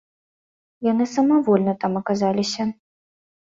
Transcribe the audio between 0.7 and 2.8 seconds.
Яны самавольна там аказаліся.